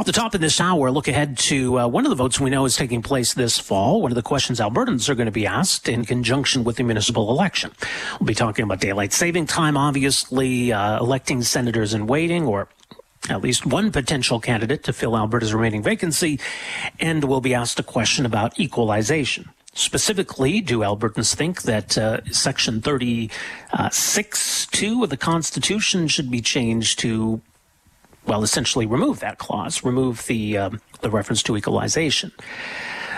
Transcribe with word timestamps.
At 0.00 0.06
the 0.06 0.12
top 0.12 0.34
of 0.34 0.40
this 0.40 0.62
hour, 0.62 0.90
look 0.90 1.08
ahead 1.08 1.36
to 1.40 1.80
uh, 1.80 1.86
one 1.86 2.06
of 2.06 2.10
the 2.10 2.16
votes 2.16 2.40
we 2.40 2.48
know 2.48 2.64
is 2.64 2.74
taking 2.74 3.02
place 3.02 3.34
this 3.34 3.58
fall. 3.58 4.00
One 4.00 4.10
of 4.10 4.16
the 4.16 4.22
questions 4.22 4.58
Albertans 4.58 5.10
are 5.10 5.14
going 5.14 5.26
to 5.26 5.30
be 5.30 5.46
asked 5.46 5.90
in 5.90 6.06
conjunction 6.06 6.64
with 6.64 6.76
the 6.76 6.84
municipal 6.84 7.28
election. 7.28 7.70
We'll 8.18 8.28
be 8.28 8.34
talking 8.34 8.62
about 8.62 8.80
daylight 8.80 9.12
saving 9.12 9.44
time, 9.44 9.76
obviously, 9.76 10.72
uh, 10.72 10.98
electing 11.00 11.42
senators 11.42 11.92
in 11.92 12.06
waiting, 12.06 12.46
or 12.46 12.68
at 13.28 13.42
least 13.42 13.66
one 13.66 13.92
potential 13.92 14.40
candidate 14.40 14.84
to 14.84 14.94
fill 14.94 15.18
Alberta's 15.18 15.52
remaining 15.52 15.82
vacancy, 15.82 16.40
and 16.98 17.22
we'll 17.24 17.42
be 17.42 17.52
asked 17.52 17.78
a 17.78 17.82
question 17.82 18.24
about 18.24 18.58
equalization. 18.58 19.50
Specifically, 19.74 20.62
do 20.62 20.78
Albertans 20.78 21.34
think 21.34 21.60
that 21.62 21.98
uh, 21.98 22.24
Section 22.30 22.80
36 22.80 24.66
2 24.66 25.04
of 25.04 25.10
the 25.10 25.18
Constitution 25.18 26.08
should 26.08 26.30
be 26.30 26.40
changed 26.40 26.98
to 27.00 27.42
well, 28.30 28.44
essentially 28.44 28.86
remove 28.86 29.18
that 29.18 29.38
clause, 29.38 29.82
remove 29.82 30.24
the 30.26 30.56
um, 30.56 30.80
the 31.00 31.10
reference 31.10 31.42
to 31.42 31.56
equalization. 31.56 32.30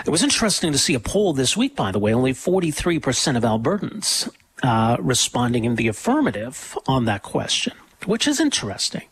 It 0.07 0.09
was 0.09 0.23
interesting 0.23 0.71
to 0.71 0.79
see 0.79 0.95
a 0.95 0.99
poll 0.99 1.33
this 1.33 1.55
week, 1.55 1.75
by 1.75 1.91
the 1.91 1.99
way. 1.99 2.15
Only 2.15 2.33
43% 2.33 3.37
of 3.37 3.43
Albertans 3.43 4.27
uh, 4.63 4.97
responding 4.99 5.65
in 5.65 5.75
the 5.75 5.87
affirmative 5.87 6.75
on 6.87 7.05
that 7.05 7.21
question, 7.21 7.73
which 8.07 8.27
is 8.27 8.39
interesting. 8.39 9.03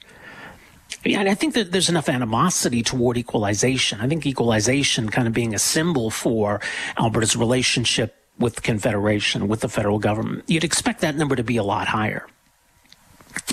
Yeah, 1.06 1.20
and 1.20 1.30
I 1.30 1.36
think 1.36 1.54
that 1.54 1.72
there's 1.72 1.88
enough 1.88 2.10
animosity 2.10 2.82
toward 2.82 3.16
equalization. 3.16 4.02
I 4.02 4.08
think 4.08 4.26
equalization 4.26 5.08
kind 5.10 5.28
of 5.28 5.36
being 5.36 5.54
a 5.54 5.60
symbol 5.60 6.10
for 6.10 6.62
Alberta's 6.98 7.36
relationship 7.36 8.16
with 8.40 8.56
the 8.56 8.62
Confederation, 8.62 9.48
with 9.48 9.60
the 9.60 9.70
federal 9.70 10.00
government. 10.00 10.46
You'd 10.48 10.64
expect 10.64 11.02
that 11.02 11.16
number 11.16 11.36
to 11.36 11.44
be 11.44 11.58
a 11.58 11.64
lot 11.64 11.88
higher. 11.88 12.26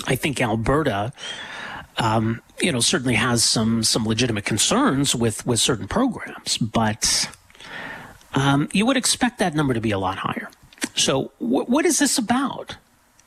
I 0.07 0.15
think 0.15 0.41
Alberta 0.41 1.13
um, 1.99 2.41
you 2.61 2.71
know, 2.71 2.79
certainly 2.79 3.15
has 3.15 3.43
some 3.43 3.83
some 3.83 4.05
legitimate 4.05 4.45
concerns 4.45 5.13
with 5.13 5.45
with 5.45 5.59
certain 5.59 5.87
programs, 5.87 6.57
but 6.57 7.29
um, 8.33 8.69
you 8.71 8.85
would 8.85 8.97
expect 8.97 9.37
that 9.39 9.53
number 9.53 9.73
to 9.73 9.81
be 9.81 9.91
a 9.91 9.99
lot 9.99 10.19
higher. 10.19 10.49
So, 10.95 11.31
wh- 11.37 11.69
what 11.69 11.85
is 11.85 11.99
this 11.99 12.17
about? 12.17 12.77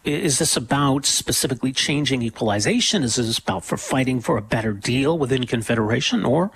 Is 0.05 0.39
this 0.39 0.57
about 0.57 1.07
specifically 1.07 1.73
changing 1.73 2.23
equalization? 2.23 3.05
Is 3.05 3.17
this 3.17 3.39
about 3.39 3.65
for 3.65 3.77
fighting 3.77 4.21
for 4.21 4.37
a 4.37 4.43
better 4.43 4.73
deal 4.73 5.17
within 5.17 5.47
Confederation, 5.47 6.25
or 6.25 6.51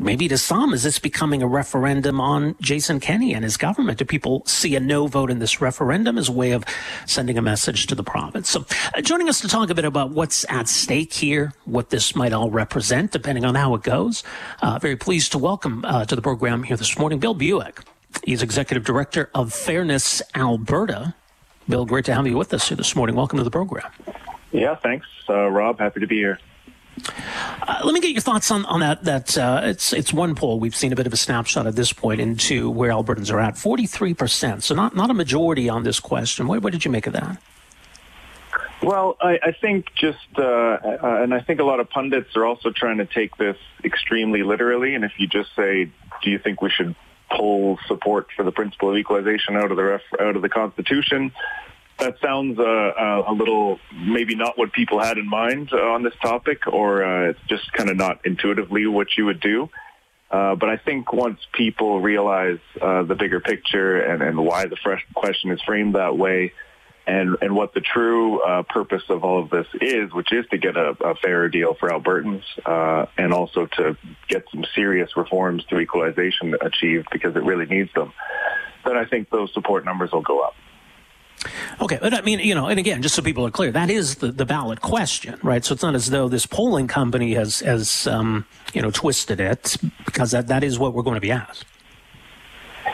maybe 0.00 0.26
to 0.28 0.38
some, 0.38 0.72
is 0.72 0.82
this 0.82 0.98
becoming 0.98 1.42
a 1.42 1.46
referendum 1.46 2.20
on 2.20 2.56
Jason 2.60 2.98
Kenney 3.00 3.34
and 3.34 3.44
his 3.44 3.56
government? 3.56 3.98
Do 3.98 4.04
people 4.04 4.42
see 4.46 4.74
a 4.74 4.80
no 4.80 5.06
vote 5.06 5.30
in 5.30 5.38
this 5.38 5.60
referendum 5.60 6.18
as 6.18 6.28
a 6.28 6.32
way 6.32 6.52
of 6.52 6.64
sending 7.06 7.36
a 7.36 7.42
message 7.42 7.86
to 7.88 7.94
the 7.94 8.02
province? 8.02 8.48
So, 8.48 8.64
uh, 8.96 9.02
joining 9.02 9.28
us 9.28 9.40
to 9.42 9.48
talk 9.48 9.70
a 9.70 9.74
bit 9.74 9.84
about 9.84 10.10
what's 10.10 10.44
at 10.48 10.68
stake 10.68 11.12
here, 11.12 11.52
what 11.66 11.90
this 11.90 12.16
might 12.16 12.32
all 12.32 12.50
represent, 12.50 13.12
depending 13.12 13.44
on 13.44 13.54
how 13.54 13.74
it 13.74 13.82
goes. 13.82 14.24
Uh, 14.62 14.78
very 14.78 14.96
pleased 14.96 15.32
to 15.32 15.38
welcome 15.38 15.84
uh, 15.84 16.04
to 16.06 16.16
the 16.16 16.22
program 16.22 16.62
here 16.62 16.76
this 16.76 16.98
morning 16.98 17.18
Bill 17.18 17.34
Bewick. 17.34 17.84
He's 18.24 18.42
executive 18.42 18.84
director 18.84 19.30
of 19.34 19.52
Fairness 19.52 20.22
Alberta. 20.34 21.14
Bill, 21.68 21.86
great 21.86 22.04
to 22.06 22.14
have 22.14 22.26
you 22.26 22.36
with 22.36 22.52
us 22.52 22.68
here 22.68 22.76
this 22.76 22.96
morning. 22.96 23.14
Welcome 23.14 23.38
to 23.38 23.44
the 23.44 23.50
program. 23.50 23.90
Yeah, 24.50 24.74
thanks, 24.74 25.06
uh, 25.28 25.48
Rob. 25.48 25.78
Happy 25.78 26.00
to 26.00 26.06
be 26.06 26.16
here. 26.16 26.40
Uh, 27.62 27.80
let 27.84 27.92
me 27.92 28.00
get 28.00 28.10
your 28.12 28.20
thoughts 28.20 28.50
on, 28.50 28.64
on 28.66 28.80
that. 28.80 29.04
That 29.04 29.38
uh, 29.38 29.60
it's 29.64 29.92
it's 29.92 30.12
one 30.12 30.34
poll. 30.34 30.58
We've 30.60 30.74
seen 30.74 30.92
a 30.92 30.96
bit 30.96 31.06
of 31.06 31.12
a 31.12 31.16
snapshot 31.16 31.66
at 31.66 31.76
this 31.76 31.92
point 31.92 32.20
into 32.20 32.70
where 32.70 32.90
Albertans 32.90 33.32
are 33.32 33.40
at. 33.40 33.56
Forty 33.58 33.86
three 33.86 34.14
percent. 34.14 34.64
So 34.64 34.74
not 34.74 34.94
not 34.94 35.10
a 35.10 35.14
majority 35.14 35.68
on 35.68 35.82
this 35.84 36.00
question. 36.00 36.46
What, 36.46 36.62
what 36.62 36.72
did 36.72 36.84
you 36.84 36.90
make 36.90 37.06
of 37.06 37.12
that? 37.12 37.38
Well, 38.82 39.16
I, 39.20 39.38
I 39.42 39.52
think 39.52 39.92
just, 39.94 40.16
uh, 40.38 40.42
uh, 40.42 40.98
and 41.22 41.34
I 41.34 41.40
think 41.40 41.60
a 41.60 41.64
lot 41.64 41.80
of 41.80 41.90
pundits 41.90 42.34
are 42.34 42.46
also 42.46 42.70
trying 42.70 42.96
to 42.96 43.04
take 43.04 43.36
this 43.36 43.58
extremely 43.84 44.42
literally. 44.42 44.94
And 44.94 45.04
if 45.04 45.12
you 45.18 45.26
just 45.26 45.54
say, 45.54 45.90
"Do 46.22 46.30
you 46.30 46.38
think 46.38 46.62
we 46.62 46.70
should 46.70 46.96
pull 47.30 47.78
support 47.86 48.28
for 48.34 48.42
the 48.42 48.52
principle 48.52 48.90
of 48.90 48.96
equalization 48.96 49.54
out 49.56 49.70
of 49.70 49.76
the 49.76 49.84
ref- 49.84 50.20
out 50.20 50.34
of 50.34 50.40
the 50.42 50.48
Constitution?" 50.48 51.32
That 52.00 52.16
sounds 52.20 52.58
uh, 52.58 52.62
uh, 52.62 53.24
a 53.28 53.32
little 53.32 53.78
maybe 53.94 54.34
not 54.34 54.58
what 54.58 54.72
people 54.72 54.98
had 55.00 55.18
in 55.18 55.28
mind 55.28 55.70
uh, 55.72 55.76
on 55.76 56.02
this 56.02 56.14
topic, 56.20 56.66
or 56.66 57.04
uh, 57.04 57.30
it's 57.30 57.40
just 57.46 57.72
kind 57.72 57.90
of 57.90 57.96
not 57.96 58.24
intuitively 58.24 58.86
what 58.86 59.08
you 59.16 59.26
would 59.26 59.40
do. 59.40 59.68
Uh, 60.30 60.54
but 60.54 60.68
I 60.68 60.76
think 60.76 61.12
once 61.12 61.40
people 61.52 62.00
realize 62.00 62.60
uh, 62.80 63.02
the 63.02 63.14
bigger 63.14 63.40
picture 63.40 64.00
and, 64.00 64.22
and 64.22 64.38
why 64.38 64.66
the 64.66 64.76
question 65.14 65.50
is 65.50 65.60
framed 65.62 65.94
that 65.94 66.16
way, 66.16 66.52
and 67.06 67.36
and 67.42 67.54
what 67.54 67.74
the 67.74 67.80
true 67.80 68.40
purpose 68.68 69.02
of 69.08 69.24
all 69.24 69.42
of 69.42 69.50
this 69.50 69.66
is, 69.80 70.12
which 70.12 70.32
is 70.32 70.46
to 70.50 70.58
get 70.58 70.76
a, 70.76 70.96
a 71.00 71.14
fairer 71.16 71.48
deal 71.48 71.74
for 71.74 71.90
Albertans, 71.90 72.44
and 73.18 73.32
also 73.32 73.66
to 73.66 73.96
get 74.28 74.44
some 74.52 74.64
serious 74.74 75.16
reforms 75.16 75.64
to 75.64 75.78
equalization 75.78 76.54
achieved 76.60 77.08
because 77.10 77.34
it 77.36 77.42
really 77.42 77.66
needs 77.66 77.92
them, 77.94 78.12
then 78.84 78.96
I 78.96 79.04
think 79.04 79.30
those 79.30 79.52
support 79.52 79.84
numbers 79.84 80.12
will 80.12 80.22
go 80.22 80.40
up. 80.40 80.54
Okay, 81.80 81.98
but 82.00 82.12
I 82.12 82.20
mean, 82.20 82.40
you 82.40 82.54
know, 82.54 82.66
and 82.66 82.78
again, 82.78 83.00
just 83.00 83.14
so 83.14 83.22
people 83.22 83.46
are 83.46 83.50
clear, 83.50 83.70
that 83.72 83.88
is 83.88 84.16
the, 84.16 84.30
the 84.30 84.44
ballot 84.44 84.82
question, 84.82 85.38
right? 85.42 85.64
So 85.64 85.72
it's 85.72 85.82
not 85.82 85.94
as 85.94 86.10
though 86.10 86.28
this 86.28 86.44
polling 86.44 86.86
company 86.86 87.34
has, 87.34 87.60
has 87.60 88.06
um, 88.06 88.44
you 88.74 88.82
know, 88.82 88.90
twisted 88.90 89.40
it, 89.40 89.76
because 90.04 90.32
that, 90.32 90.48
that 90.48 90.62
is 90.62 90.78
what 90.78 90.92
we're 90.92 91.02
going 91.02 91.14
to 91.14 91.20
be 91.20 91.30
asked. 91.30 91.64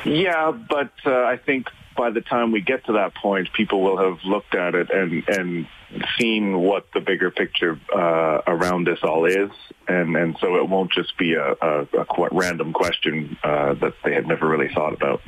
Yeah, 0.04 0.52
but 0.52 0.92
uh, 1.04 1.24
I 1.24 1.36
think 1.36 1.66
by 1.96 2.10
the 2.10 2.20
time 2.20 2.52
we 2.52 2.60
get 2.60 2.84
to 2.86 2.92
that 2.92 3.14
point, 3.14 3.52
people 3.52 3.82
will 3.82 3.96
have 3.96 4.22
looked 4.24 4.54
at 4.54 4.74
it 4.74 4.90
and, 4.92 5.24
and 5.28 5.66
seen 6.18 6.58
what 6.58 6.86
the 6.92 7.00
bigger 7.00 7.30
picture 7.30 7.80
uh, 7.92 8.42
around 8.46 8.86
this 8.86 9.00
all 9.02 9.24
is, 9.24 9.50
and, 9.88 10.14
and 10.14 10.36
so 10.40 10.56
it 10.56 10.68
won't 10.68 10.92
just 10.92 11.16
be 11.18 11.34
a, 11.34 11.52
a, 11.60 11.86
a 11.94 12.28
random 12.30 12.72
question 12.72 13.36
uh, 13.42 13.74
that 13.74 13.94
they 14.04 14.14
had 14.14 14.26
never 14.26 14.46
really 14.46 14.72
thought 14.72 14.92
about. 14.92 15.20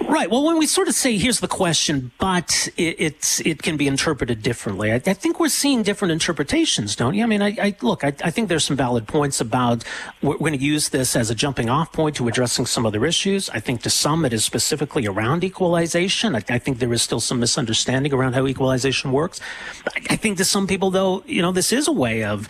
Right. 0.00 0.30
Well, 0.30 0.44
when 0.44 0.58
we 0.58 0.66
sort 0.66 0.88
of 0.88 0.94
say, 0.94 1.16
here's 1.16 1.40
the 1.40 1.48
question, 1.48 2.12
but 2.18 2.68
it, 2.76 2.96
it's, 2.98 3.40
it 3.40 3.62
can 3.62 3.76
be 3.76 3.86
interpreted 3.86 4.42
differently. 4.42 4.92
I, 4.92 4.96
I, 4.96 5.14
think 5.14 5.40
we're 5.40 5.48
seeing 5.48 5.82
different 5.82 6.12
interpretations, 6.12 6.94
don't 6.94 7.14
you? 7.14 7.24
I 7.24 7.26
mean, 7.26 7.42
I, 7.42 7.56
I 7.60 7.76
look, 7.82 8.04
I, 8.04 8.08
I, 8.22 8.30
think 8.30 8.48
there's 8.48 8.64
some 8.64 8.76
valid 8.76 9.08
points 9.08 9.40
about 9.40 9.84
we're, 10.22 10.38
going 10.38 10.52
to 10.52 10.64
use 10.64 10.90
this 10.90 11.16
as 11.16 11.30
a 11.30 11.34
jumping 11.34 11.68
off 11.68 11.92
point 11.92 12.16
to 12.16 12.28
addressing 12.28 12.66
some 12.66 12.86
other 12.86 13.04
issues. 13.04 13.50
I 13.50 13.60
think 13.60 13.82
to 13.82 13.90
some 13.90 14.24
it 14.24 14.32
is 14.32 14.44
specifically 14.44 15.06
around 15.06 15.42
equalization. 15.42 16.36
I, 16.36 16.58
think 16.58 16.78
there 16.78 16.92
is 16.92 17.02
still 17.02 17.20
some 17.20 17.40
misunderstanding 17.40 18.12
around 18.12 18.34
how 18.34 18.46
equalization 18.46 19.12
works. 19.12 19.40
I 20.08 20.16
think 20.16 20.36
to 20.38 20.44
some 20.44 20.66
people, 20.66 20.90
though, 20.90 21.24
you 21.26 21.42
know, 21.42 21.52
this 21.52 21.72
is 21.72 21.88
a 21.88 21.92
way 21.92 22.22
of, 22.22 22.48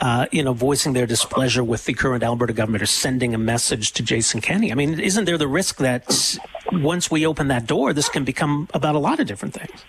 uh, 0.00 0.26
you 0.30 0.42
know, 0.42 0.52
voicing 0.52 0.92
their 0.92 1.06
displeasure 1.06 1.64
with 1.64 1.84
the 1.84 1.94
current 1.94 2.22
Alberta 2.22 2.52
government 2.52 2.82
or 2.82 2.86
sending 2.86 3.34
a 3.34 3.38
message 3.38 3.92
to 3.92 4.02
Jason 4.02 4.40
Kenney. 4.40 4.70
I 4.70 4.74
mean, 4.74 5.00
isn't 5.00 5.24
there 5.24 5.38
the 5.38 5.48
risk 5.48 5.78
that 5.78 6.38
once 6.72 7.10
we 7.10 7.26
open 7.26 7.48
that 7.48 7.66
door, 7.66 7.92
this 7.92 8.08
can 8.08 8.24
become 8.24 8.68
about 8.74 8.94
a 8.94 8.98
lot 8.98 9.18
of 9.20 9.26
different 9.26 9.54
things? 9.54 9.84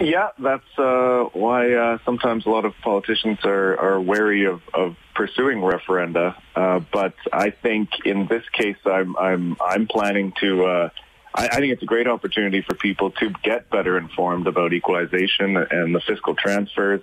Yeah, 0.00 0.30
that's 0.38 0.78
uh, 0.78 1.24
why 1.32 1.72
uh, 1.72 1.98
sometimes 2.04 2.44
a 2.44 2.50
lot 2.50 2.66
of 2.66 2.74
politicians 2.82 3.38
are, 3.44 3.78
are 3.78 4.00
wary 4.00 4.44
of, 4.44 4.60
of 4.74 4.96
pursuing 5.14 5.58
referenda. 5.58 6.36
Uh, 6.54 6.80
but 6.92 7.14
I 7.32 7.50
think 7.50 7.88
in 8.04 8.26
this 8.26 8.42
case, 8.52 8.76
I'm 8.84 9.16
I'm 9.16 9.56
I'm 9.60 9.86
planning 9.86 10.34
to. 10.40 10.64
Uh, 10.66 10.88
I, 11.34 11.46
I 11.46 11.56
think 11.56 11.72
it's 11.72 11.82
a 11.82 11.86
great 11.86 12.08
opportunity 12.08 12.60
for 12.60 12.74
people 12.74 13.10
to 13.12 13.30
get 13.42 13.70
better 13.70 13.96
informed 13.96 14.46
about 14.46 14.74
equalization 14.74 15.56
and 15.56 15.94
the 15.94 16.00
fiscal 16.06 16.34
transfers 16.34 17.00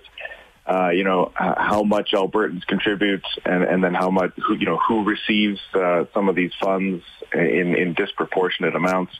uh, 0.66 0.88
you 0.90 1.04
know, 1.04 1.30
how 1.34 1.82
much 1.82 2.12
Albertans 2.12 2.66
contribute 2.66 3.24
and, 3.44 3.62
and 3.64 3.84
then 3.84 3.92
how 3.92 4.10
much, 4.10 4.32
who, 4.36 4.54
you 4.54 4.64
know, 4.64 4.78
who 4.78 5.04
receives 5.04 5.60
uh, 5.74 6.04
some 6.14 6.28
of 6.28 6.36
these 6.36 6.52
funds 6.58 7.04
in, 7.34 7.74
in 7.74 7.92
disproportionate 7.92 8.74
amounts. 8.74 9.12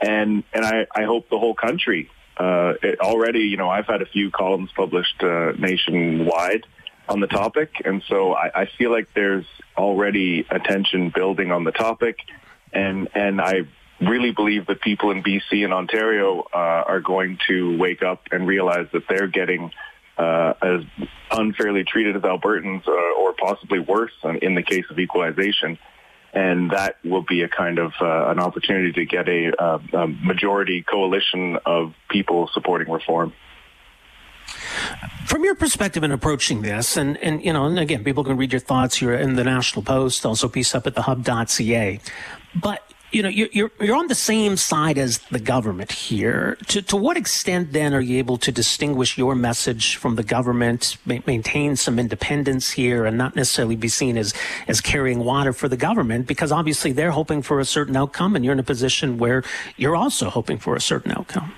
And, 0.00 0.44
and 0.52 0.64
I, 0.64 0.86
I 0.94 1.04
hope 1.04 1.28
the 1.28 1.38
whole 1.38 1.54
country, 1.54 2.10
uh, 2.38 2.74
it, 2.82 3.00
already, 3.00 3.40
you 3.40 3.58
know, 3.58 3.68
I've 3.68 3.86
had 3.86 4.00
a 4.00 4.06
few 4.06 4.30
columns 4.30 4.70
published 4.74 5.22
uh, 5.22 5.52
nationwide 5.58 6.66
on 7.06 7.20
the 7.20 7.26
topic. 7.26 7.70
And 7.84 8.02
so 8.08 8.34
I, 8.34 8.62
I 8.62 8.66
feel 8.78 8.90
like 8.90 9.12
there's 9.14 9.46
already 9.76 10.46
attention 10.50 11.10
building 11.14 11.52
on 11.52 11.64
the 11.64 11.72
topic. 11.72 12.18
And, 12.72 13.08
and 13.14 13.42
I 13.42 13.66
really 14.00 14.30
believe 14.30 14.66
that 14.66 14.80
people 14.80 15.10
in 15.10 15.22
BC 15.22 15.64
and 15.64 15.74
Ontario 15.74 16.46
uh, 16.52 16.56
are 16.56 17.00
going 17.00 17.38
to 17.48 17.76
wake 17.76 18.02
up 18.02 18.22
and 18.30 18.46
realize 18.46 18.86
that 18.92 19.02
they're 19.06 19.26
getting 19.26 19.70
uh, 20.18 20.54
as 20.60 20.80
unfairly 21.30 21.84
treated 21.84 22.16
as 22.16 22.22
Albertans, 22.22 22.86
uh, 22.86 23.20
or 23.20 23.32
possibly 23.34 23.78
worse 23.78 24.12
in 24.42 24.54
the 24.54 24.62
case 24.62 24.84
of 24.90 24.98
equalization. 24.98 25.78
And 26.32 26.70
that 26.72 26.96
will 27.04 27.22
be 27.22 27.42
a 27.42 27.48
kind 27.48 27.78
of 27.78 27.92
uh, 28.00 28.28
an 28.28 28.38
opportunity 28.38 28.92
to 28.92 29.04
get 29.06 29.28
a, 29.28 29.52
uh, 29.62 29.78
a 29.94 30.06
majority 30.06 30.82
coalition 30.82 31.58
of 31.64 31.94
people 32.10 32.50
supporting 32.52 32.92
reform. 32.92 33.32
From 35.26 35.44
your 35.44 35.54
perspective 35.54 36.02
in 36.02 36.12
approaching 36.12 36.62
this, 36.62 36.96
and, 36.96 37.16
and 37.18 37.44
you 37.44 37.52
know, 37.52 37.66
and 37.66 37.78
again, 37.78 38.04
people 38.04 38.24
can 38.24 38.36
read 38.36 38.52
your 38.52 38.60
thoughts 38.60 38.96
here 38.96 39.14
in 39.14 39.36
the 39.36 39.44
National 39.44 39.82
Post, 39.82 40.24
also 40.24 40.48
piece 40.48 40.74
up 40.74 40.86
at 40.86 40.94
the 40.94 41.02
hub.ca. 41.02 42.00
But 42.54 42.82
you 43.10 43.22
know, 43.22 43.28
you're, 43.28 43.70
you're 43.80 43.96
on 43.96 44.08
the 44.08 44.14
same 44.14 44.56
side 44.56 44.98
as 44.98 45.18
the 45.30 45.38
government 45.38 45.92
here. 45.92 46.58
To, 46.68 46.82
to 46.82 46.96
what 46.96 47.16
extent 47.16 47.72
then 47.72 47.94
are 47.94 48.00
you 48.00 48.18
able 48.18 48.36
to 48.38 48.52
distinguish 48.52 49.16
your 49.16 49.34
message 49.34 49.96
from 49.96 50.16
the 50.16 50.22
government, 50.22 50.98
ma- 51.06 51.18
maintain 51.26 51.76
some 51.76 51.98
independence 51.98 52.72
here 52.72 53.06
and 53.06 53.16
not 53.16 53.34
necessarily 53.34 53.76
be 53.76 53.88
seen 53.88 54.18
as, 54.18 54.34
as 54.66 54.80
carrying 54.80 55.20
water 55.20 55.52
for 55.52 55.68
the 55.68 55.76
government? 55.76 56.26
Because 56.26 56.52
obviously 56.52 56.92
they're 56.92 57.12
hoping 57.12 57.40
for 57.40 57.60
a 57.60 57.64
certain 57.64 57.96
outcome 57.96 58.36
and 58.36 58.44
you're 58.44 58.52
in 58.52 58.60
a 58.60 58.64
position 58.64 59.18
where 59.18 59.42
you're 59.76 59.96
also 59.96 60.28
hoping 60.28 60.58
for 60.58 60.76
a 60.76 60.80
certain 60.80 61.12
outcome. 61.12 61.54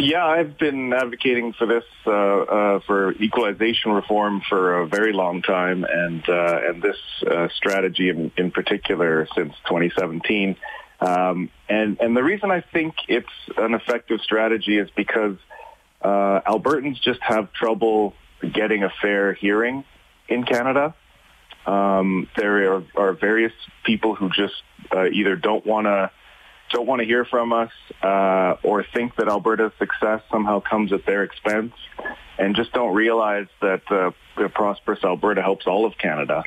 Yeah, 0.00 0.24
I've 0.24 0.56
been 0.56 0.92
advocating 0.92 1.54
for 1.54 1.66
this 1.66 1.82
uh, 2.06 2.12
uh, 2.12 2.80
for 2.86 3.12
equalization 3.14 3.90
reform 3.90 4.42
for 4.48 4.82
a 4.82 4.86
very 4.86 5.12
long 5.12 5.42
time, 5.42 5.84
and 5.84 6.28
uh, 6.28 6.60
and 6.68 6.80
this 6.80 6.96
uh, 7.28 7.48
strategy 7.56 8.08
in, 8.08 8.30
in 8.36 8.52
particular 8.52 9.26
since 9.34 9.54
2017. 9.66 10.56
Um, 11.00 11.50
and 11.68 12.00
and 12.00 12.16
the 12.16 12.22
reason 12.22 12.52
I 12.52 12.60
think 12.60 12.94
it's 13.08 13.26
an 13.56 13.74
effective 13.74 14.20
strategy 14.20 14.78
is 14.78 14.88
because 14.94 15.36
uh, 16.00 16.42
Albertans 16.46 17.02
just 17.02 17.20
have 17.22 17.52
trouble 17.52 18.14
getting 18.52 18.84
a 18.84 18.92
fair 19.02 19.32
hearing 19.32 19.84
in 20.28 20.44
Canada. 20.44 20.94
Um, 21.66 22.28
there 22.36 22.72
are, 22.72 22.84
are 22.96 23.12
various 23.14 23.52
people 23.84 24.14
who 24.14 24.30
just 24.30 24.54
uh, 24.94 25.06
either 25.06 25.34
don't 25.34 25.66
want 25.66 25.86
to 25.86 26.12
don't 26.70 26.86
want 26.86 27.00
to 27.00 27.06
hear 27.06 27.24
from 27.24 27.52
us 27.52 27.70
uh, 28.02 28.56
or 28.62 28.84
think 28.94 29.16
that 29.16 29.28
Alberta's 29.28 29.72
success 29.78 30.22
somehow 30.30 30.60
comes 30.60 30.92
at 30.92 31.06
their 31.06 31.22
expense 31.22 31.72
and 32.38 32.54
just 32.54 32.72
don't 32.72 32.94
realize 32.94 33.48
that 33.60 33.82
uh, 33.90 34.10
the 34.36 34.48
prosperous 34.48 35.02
Alberta 35.04 35.42
helps 35.42 35.66
all 35.66 35.86
of 35.86 35.96
Canada. 35.98 36.44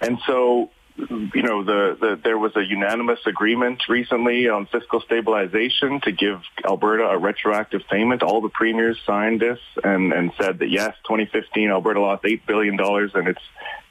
And 0.00 0.18
so 0.26 0.70
you 0.96 1.42
know, 1.42 1.64
the, 1.64 1.96
the, 2.00 2.20
there 2.22 2.38
was 2.38 2.54
a 2.54 2.62
unanimous 2.62 3.18
agreement 3.26 3.82
recently 3.88 4.48
on 4.48 4.66
fiscal 4.66 5.00
stabilization 5.00 6.00
to 6.02 6.12
give 6.12 6.40
Alberta 6.64 7.04
a 7.04 7.18
retroactive 7.18 7.82
payment. 7.90 8.22
All 8.22 8.40
the 8.40 8.48
premiers 8.48 8.96
signed 9.04 9.40
this 9.40 9.58
and, 9.82 10.12
and 10.12 10.32
said 10.40 10.60
that 10.60 10.70
yes, 10.70 10.94
2015 11.04 11.70
Alberta 11.70 12.00
lost 12.00 12.22
$8 12.22 12.46
billion 12.46 12.78
and 12.78 13.28
it's, 13.28 13.42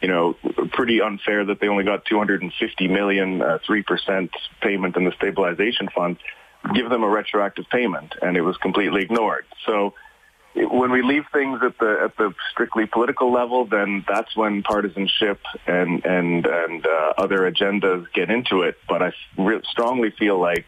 you 0.02 0.08
know, 0.08 0.34
pretty 0.72 1.02
unfair 1.02 1.44
that 1.46 1.60
they 1.60 1.68
only 1.68 1.84
got 1.84 2.06
250 2.06 2.88
million 2.88 3.40
three 3.66 3.84
uh, 3.88 3.94
3% 3.98 4.30
payment 4.62 4.96
in 4.96 5.04
the 5.04 5.12
stabilization 5.18 5.90
fund. 5.94 6.18
Give 6.74 6.90
them 6.90 7.04
a 7.04 7.10
retroactive 7.10 7.66
payment 7.70 8.16
and 8.22 8.38
it 8.38 8.42
was 8.42 8.56
completely 8.58 9.02
ignored. 9.02 9.46
So, 9.66 9.94
when 10.56 10.92
we 10.92 11.02
leave 11.02 11.24
things 11.34 11.60
at 11.64 11.78
the 11.80 11.98
at 12.04 12.18
the 12.18 12.34
strictly 12.52 12.86
political 12.86 13.32
level, 13.32 13.66
then 13.66 14.06
that's 14.08 14.36
when 14.36 14.62
partisanship 14.62 15.40
and 15.66 16.06
and 16.06 16.46
and 16.46 16.86
uh, 16.86 17.14
other 17.18 17.52
agendas 17.52 18.06
get 18.14 18.30
into 18.30 18.62
it. 18.62 18.78
But 18.88 19.02
I 19.02 19.14
re- 19.38 19.62
strongly 19.70 20.12
feel 20.12 20.40
like 20.40 20.66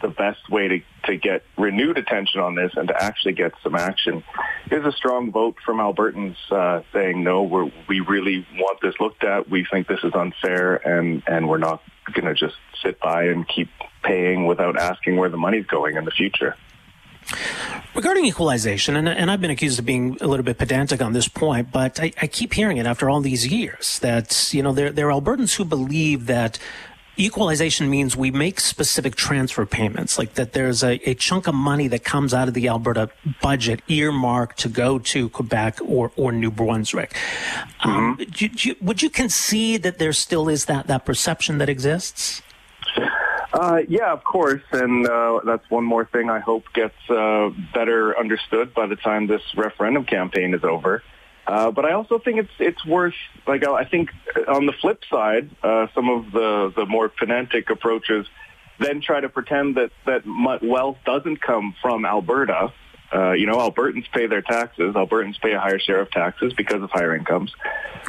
the 0.00 0.08
best 0.08 0.48
way 0.48 0.68
to 0.68 0.80
to 1.04 1.16
get 1.16 1.42
renewed 1.58 1.98
attention 1.98 2.40
on 2.40 2.54
this 2.54 2.72
and 2.76 2.88
to 2.88 3.02
actually 3.02 3.34
get 3.34 3.52
some 3.62 3.74
action 3.74 4.24
is 4.70 4.84
a 4.84 4.92
strong 4.92 5.30
vote 5.30 5.56
from 5.64 5.78
Albertans 5.78 6.36
uh, 6.50 6.82
saying 6.92 7.22
no, 7.22 7.42
we 7.42 7.72
we 7.88 8.00
really 8.00 8.46
want 8.56 8.80
this 8.80 8.94
looked 9.00 9.22
at. 9.22 9.50
We 9.50 9.66
think 9.70 9.86
this 9.86 10.00
is 10.02 10.14
unfair, 10.14 10.76
and 10.76 11.22
and 11.26 11.48
we're 11.48 11.58
not 11.58 11.82
going 12.12 12.26
to 12.26 12.34
just 12.34 12.56
sit 12.82 12.98
by 13.00 13.24
and 13.24 13.46
keep 13.46 13.68
paying 14.02 14.46
without 14.46 14.78
asking 14.78 15.16
where 15.16 15.28
the 15.28 15.36
money's 15.36 15.66
going 15.66 15.96
in 15.96 16.04
the 16.04 16.10
future. 16.10 16.56
Regarding 17.94 18.26
equalization, 18.26 18.94
and, 18.96 19.08
and, 19.08 19.30
I've 19.30 19.40
been 19.40 19.50
accused 19.50 19.78
of 19.78 19.86
being 19.86 20.18
a 20.20 20.26
little 20.26 20.44
bit 20.44 20.58
pedantic 20.58 21.00
on 21.00 21.12
this 21.12 21.28
point, 21.28 21.72
but 21.72 21.98
I, 21.98 22.12
I 22.20 22.26
keep 22.26 22.52
hearing 22.52 22.76
it 22.76 22.86
after 22.86 23.08
all 23.08 23.20
these 23.20 23.46
years 23.46 23.98
that, 24.00 24.52
you 24.52 24.62
know, 24.62 24.72
there, 24.72 24.92
there 24.92 25.10
are 25.10 25.20
Albertans 25.20 25.54
who 25.56 25.64
believe 25.64 26.26
that 26.26 26.58
equalization 27.16 27.88
means 27.88 28.16
we 28.16 28.30
make 28.30 28.60
specific 28.60 29.14
transfer 29.14 29.64
payments, 29.64 30.18
like 30.18 30.34
that 30.34 30.52
there's 30.52 30.84
a, 30.84 31.00
a, 31.08 31.14
chunk 31.14 31.46
of 31.46 31.54
money 31.54 31.88
that 31.88 32.04
comes 32.04 32.34
out 32.34 32.48
of 32.48 32.54
the 32.54 32.68
Alberta 32.68 33.10
budget 33.40 33.80
earmarked 33.88 34.58
to 34.58 34.68
go 34.68 34.98
to 34.98 35.28
Quebec 35.30 35.78
or, 35.82 36.12
or 36.16 36.32
New 36.32 36.50
Brunswick. 36.50 37.14
Mm-hmm. 37.80 37.88
Um, 37.88 38.20
do, 38.30 38.48
do, 38.48 38.74
would 38.80 39.02
you 39.02 39.10
concede 39.10 39.82
that 39.82 39.98
there 39.98 40.12
still 40.12 40.48
is 40.48 40.66
that, 40.66 40.86
that 40.88 41.04
perception 41.04 41.58
that 41.58 41.68
exists? 41.68 42.42
Uh, 43.56 43.80
yeah, 43.88 44.12
of 44.12 44.22
course, 44.22 44.60
and 44.72 45.08
uh, 45.08 45.40
that's 45.46 45.64
one 45.70 45.82
more 45.84 46.04
thing 46.04 46.28
I 46.28 46.40
hope 46.40 46.64
gets 46.74 46.94
uh, 47.08 47.48
better 47.72 48.18
understood 48.18 48.74
by 48.74 48.86
the 48.86 48.96
time 48.96 49.28
this 49.28 49.40
referendum 49.56 50.04
campaign 50.04 50.52
is 50.52 50.62
over. 50.62 51.02
Uh, 51.46 51.70
but 51.70 51.86
I 51.86 51.92
also 51.92 52.18
think 52.18 52.38
it's 52.38 52.50
it's 52.58 52.84
worth 52.84 53.14
like 53.46 53.66
I 53.66 53.84
think 53.86 54.10
on 54.46 54.66
the 54.66 54.74
flip 54.78 55.02
side, 55.10 55.48
uh, 55.62 55.86
some 55.94 56.10
of 56.10 56.32
the 56.32 56.70
the 56.76 56.84
more 56.84 57.08
pedantic 57.08 57.70
approaches 57.70 58.26
then 58.78 59.00
try 59.00 59.20
to 59.20 59.30
pretend 59.30 59.76
that 59.76 59.90
that 60.04 60.24
wealth 60.62 60.98
doesn't 61.06 61.40
come 61.40 61.74
from 61.80 62.04
Alberta. 62.04 62.74
Uh, 63.10 63.32
you 63.32 63.46
know, 63.46 63.56
Albertans 63.56 64.04
pay 64.12 64.26
their 64.26 64.42
taxes. 64.42 64.94
Albertans 64.94 65.40
pay 65.40 65.52
a 65.52 65.60
higher 65.60 65.78
share 65.78 66.00
of 66.00 66.10
taxes 66.10 66.52
because 66.52 66.82
of 66.82 66.90
higher 66.90 67.16
incomes. 67.16 67.54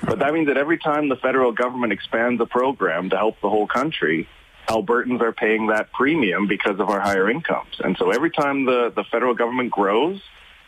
But 0.03 0.19
that 0.19 0.33
means 0.33 0.47
that 0.47 0.57
every 0.57 0.77
time 0.77 1.07
the 1.07 1.15
federal 1.15 1.53
government 1.53 1.93
expands 1.93 2.41
a 2.41 2.45
program 2.45 3.11
to 3.11 3.15
help 3.15 3.39
the 3.39 3.50
whole 3.50 3.67
country, 3.67 4.27
Albertans 4.67 5.21
are 5.21 5.31
paying 5.31 5.67
that 5.67 5.91
premium 5.93 6.47
because 6.47 6.79
of 6.79 6.89
our 6.89 6.99
higher 6.99 7.29
incomes. 7.29 7.75
And 7.79 7.95
so 7.97 8.11
every 8.11 8.31
time 8.31 8.65
the, 8.65 8.91
the 8.93 9.03
federal 9.05 9.33
government 9.33 9.71
grows, 9.71 10.21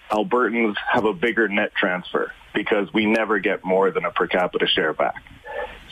Albertans 0.09 0.75
have 0.91 1.05
a 1.05 1.13
bigger 1.13 1.47
net 1.47 1.73
transfer 1.75 2.31
because 2.53 2.91
we 2.93 3.05
never 3.05 3.39
get 3.39 3.63
more 3.63 3.91
than 3.91 4.05
a 4.05 4.11
per 4.11 4.27
capita 4.27 4.67
share 4.67 4.93
back. 4.93 5.23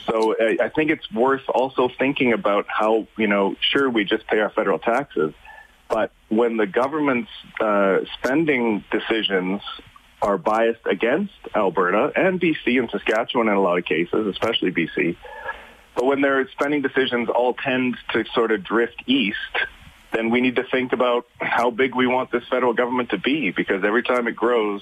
So 0.06 0.34
I 0.40 0.70
think 0.70 0.90
it's 0.90 1.10
worth 1.12 1.42
also 1.48 1.90
thinking 1.98 2.32
about 2.32 2.66
how, 2.66 3.06
you 3.18 3.26
know, 3.26 3.56
sure, 3.60 3.90
we 3.90 4.04
just 4.04 4.26
pay 4.26 4.40
our 4.40 4.50
federal 4.50 4.78
taxes, 4.78 5.34
but 5.88 6.12
when 6.28 6.56
the 6.56 6.66
government's 6.66 7.30
uh, 7.60 7.98
spending 8.14 8.84
decisions 8.90 9.60
are 10.22 10.38
biased 10.38 10.86
against 10.86 11.34
Alberta 11.54 12.10
and 12.16 12.40
BC 12.40 12.78
and 12.78 12.90
Saskatchewan 12.90 13.48
in 13.48 13.54
a 13.54 13.60
lot 13.60 13.78
of 13.78 13.84
cases, 13.84 14.26
especially 14.26 14.72
BC, 14.72 15.16
but 15.98 16.06
when 16.06 16.20
their 16.20 16.48
spending 16.50 16.80
decisions 16.80 17.28
all 17.28 17.54
tend 17.54 17.96
to 18.12 18.24
sort 18.32 18.52
of 18.52 18.62
drift 18.62 19.02
east, 19.08 19.36
then 20.12 20.30
we 20.30 20.40
need 20.40 20.54
to 20.54 20.62
think 20.62 20.92
about 20.92 21.26
how 21.40 21.72
big 21.72 21.92
we 21.96 22.06
want 22.06 22.30
this 22.30 22.44
federal 22.48 22.72
government 22.72 23.10
to 23.10 23.18
be 23.18 23.50
because 23.50 23.82
every 23.82 24.04
time 24.04 24.28
it 24.28 24.36
grows, 24.36 24.80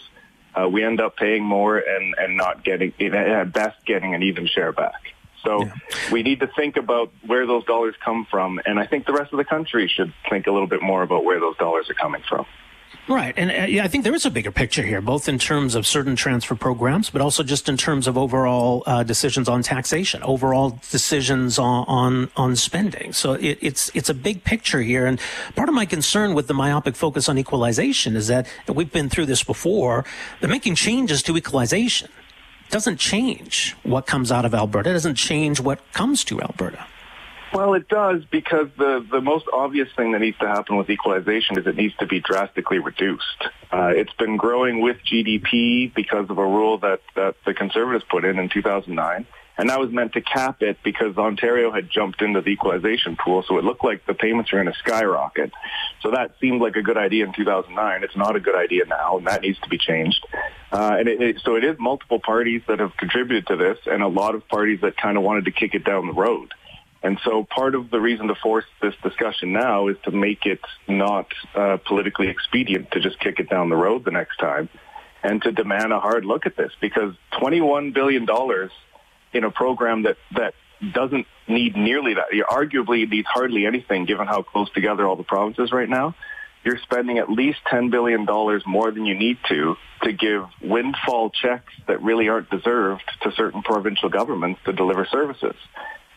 uh, 0.55 0.69
we 0.69 0.85
end 0.85 1.01
up 1.01 1.17
paying 1.17 1.43
more 1.43 1.79
and, 1.79 2.15
and 2.19 2.37
not 2.37 2.63
getting, 2.63 2.93
at 3.01 3.51
best, 3.51 3.79
getting 3.87 4.15
an 4.15 4.25
even 4.25 4.47
share 4.47 4.73
back. 4.73 5.15
So 5.43 5.63
yeah. 5.63 5.73
we 6.13 6.23
need 6.23 6.41
to 6.41 6.49
think 6.49 6.77
about 6.77 7.11
where 7.25 7.47
those 7.47 7.65
dollars 7.65 7.95
come 8.05 8.27
from. 8.31 8.61
And 8.67 8.79
I 8.79 8.85
think 8.87 9.07
the 9.07 9.15
rest 9.15 9.33
of 9.33 9.39
the 9.39 9.45
country 9.47 9.89
should 9.89 10.13
think 10.29 10.47
a 10.47 10.53
little 10.53 10.69
bit 10.69 10.83
more 10.83 11.03
about 11.03 11.25
where 11.25 11.41
those 11.41 11.57
dollars 11.57 11.89
are 11.89 11.95
coming 11.95 12.25
from. 12.29 12.45
Right. 13.09 13.35
And 13.37 13.51
uh, 13.53 13.67
yeah, 13.67 13.85
I 13.85 13.89
think 13.89 14.03
there 14.03 14.15
is 14.15 14.27
a 14.27 14.31
bigger 14.31 14.51
picture 14.51 14.83
here, 14.83 15.01
both 15.01 15.29
in 15.29 15.39
terms 15.39 15.77
of 15.77 15.87
certain 15.87 16.17
transfer 16.17 16.57
programs, 16.57 17.09
but 17.09 17.21
also 17.23 17.45
just 17.45 17.69
in 17.69 17.77
terms 17.77 18.09
of 18.09 18.19
overall 18.19 18.83
uh, 18.85 19.05
decisions 19.05 19.49
on 19.49 19.63
taxation, 19.63 20.25
overall 20.25 20.81
decisions 20.91 21.57
on, 21.57 21.85
on, 21.87 22.31
on 22.37 22.57
spending. 22.57 23.13
So 23.13 23.35
it, 23.35 23.59
it's, 23.61 23.93
it's 23.95 24.09
a 24.09 24.15
big 24.15 24.43
picture 24.43 24.83
here. 24.83 25.07
And 25.07 25.21
part 25.55 25.69
of 25.69 25.75
my 25.75 25.87
concern 25.87 26.35
with 26.35 26.49
the 26.49 26.55
myopic 26.55 26.97
focus 26.97 27.29
on 27.29 27.39
equalization 27.39 28.17
is 28.17 28.27
that 28.27 28.49
we've 28.69 28.91
been 28.91 29.09
through 29.09 29.27
this 29.27 29.45
before. 29.45 30.05
They're 30.41 30.51
making 30.51 30.75
changes 30.75 31.23
to 31.25 31.37
equalization. 31.37 32.11
doesn't 32.71 32.99
change 32.99 33.77
what 33.85 34.07
comes 34.07 34.33
out 34.33 34.45
of 34.45 34.53
Alberta. 34.53 34.91
It 34.91 34.95
doesn't 34.95 35.15
change 35.15 35.61
what 35.61 35.79
comes 35.93 36.25
to 36.25 36.41
Alberta. 36.41 36.85
Well, 37.53 37.75
it 37.75 37.89
does 37.89 38.25
because 38.31 38.69
the, 38.77 39.07
the 39.11 39.21
most 39.21 39.47
obvious 39.53 39.89
thing 39.97 40.13
that 40.13 40.21
needs 40.21 40.39
to 40.39 40.49
happen 40.49 40.77
with 40.77 40.91
equalization 40.91 41.59
is 41.59 41.67
it 41.67 41.77
needs 41.77 41.95
to 41.99 42.07
be 42.07 42.21
drastically 42.21 42.79
reduced. 42.79 43.45
Uh, 43.73 43.93
it's 43.95 44.13
been 44.15 44.37
growing 44.37 44.81
with 44.81 44.97
GDP 45.11 45.95
because 45.95 46.29
of 46.29 46.39
a 46.39 46.47
rule 46.47 46.79
that, 46.79 47.01
that 47.15 47.37
the 47.45 47.55
Conservatives 47.55 48.05
put 48.11 48.25
in 48.25 48.39
in 48.39 48.49
2009. 48.49 49.27
And 49.59 49.71
that 49.71 49.81
was 49.81 49.91
meant 49.91 50.13
to 50.13 50.21
cap 50.21 50.61
it 50.61 50.79
because 50.85 51.17
Ontario 51.17 51.73
had 51.73 51.89
jumped 51.89 52.21
into 52.21 52.43
the 52.43 52.51
equalization 52.51 53.17
pool, 53.17 53.43
so 53.49 53.57
it 53.57 53.65
looked 53.65 53.83
like 53.83 54.05
the 54.07 54.13
payments 54.13 54.53
were 54.53 54.63
going 54.63 54.71
to 54.71 54.79
skyrocket. 54.79 55.51
So 56.03 56.11
that 56.11 56.33
seemed 56.41 56.61
like 56.61 56.77
a 56.77 56.83
good 56.83 56.99
idea 56.99 57.25
in 57.25 57.33
2009. 57.33 58.05
It's 58.05 58.17
not 58.17 58.37
a 58.37 58.41
good 58.41 58.55
idea 58.55 58.85
now, 58.85 59.17
and 59.17 59.27
that 59.27 59.41
needs 59.41 59.59
to 59.61 59.69
be 59.71 59.79
changed. 59.79 60.27
Uh, 60.71 60.97
and 60.99 61.09
it, 61.09 61.23
it, 61.23 61.41
so 61.43 61.57
it 61.57 61.65
is 61.65 61.77
multiple 61.79 62.21
parties 62.21 62.63
that 62.69 62.81
have 62.81 62.95
contributed 62.99 63.47
to 63.47 63.57
this, 63.57 63.79
and 63.87 64.03
a 64.03 64.09
lot 64.09 64.35
of 64.35 64.47
parties 64.47 64.81
that 64.83 64.97
kind 64.99 65.17
of 65.17 65.23
wanted 65.23 65.47
to 65.47 65.53
kick 65.53 65.75
it 65.75 65.85
down 65.85 66.07
the 66.07 66.13
road. 66.13 66.53
And 67.03 67.19
so 67.25 67.45
part 67.45 67.75
of 67.75 67.91
the 67.91 68.01
reason 68.01 68.29
to 68.29 68.35
force 68.35 68.65
this 68.83 68.95
discussion 69.03 69.53
now 69.53 69.89
is 69.89 69.97
to 70.05 70.11
make 70.11 70.47
it 70.47 70.61
not 70.89 71.27
uh, 71.55 71.77
politically 71.87 72.29
expedient 72.29 72.91
to 72.93 73.01
just 73.01 73.21
kick 73.21 73.39
it 73.39 73.49
down 73.49 73.69
the 73.69 73.77
road 73.77 74.05
the 74.05 74.11
next 74.11 74.39
time 74.39 74.69
and 75.23 75.43
to 75.43 75.53
demand 75.53 75.93
a 75.93 76.01
hard 76.01 76.25
look 76.25 76.47
at 76.47 76.57
this 76.57 76.73
because 76.81 77.15
$21 77.33 77.95
billion 77.95 78.27
in 79.33 79.45
a 79.45 79.51
program 79.51 80.05
that, 80.05 80.17
that 80.35 80.55
doesn't 80.93 81.27
need 81.49 81.77
nearly 81.77 82.15
that, 82.15 82.33
you 82.33 82.45
Arguably 82.45 83.09
needs 83.09 83.27
hardly 83.29 83.67
anything 83.67 84.05
given 84.05 84.27
how 84.27 84.43
close 84.43 84.71
together 84.73 85.07
all 85.07 85.17
the 85.17 85.23
provinces 85.23 85.73
right 85.73 85.89
now. 85.89 86.15
You're 86.65 86.79
spending 86.79 87.19
at 87.19 87.31
least 87.31 87.59
$10 87.71 87.91
billion 87.91 88.27
more 88.67 88.91
than 88.91 89.07
you 89.07 89.15
need 89.15 89.39
to 89.49 89.77
to 90.03 90.13
give 90.13 90.45
windfall 90.61 91.31
checks 91.31 91.73
that 91.87 92.03
really 92.03 92.29
aren't 92.29 92.51
deserved 92.51 93.05
to 93.23 93.33
certain 93.33 93.63
provincial 93.63 94.09
governments 94.09 94.61
to 94.65 94.73
deliver 94.73 95.07
services. 95.07 95.55